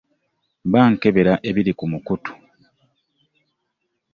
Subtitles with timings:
[0.67, 2.31] Mba nkebera ebiri ku mukutu,.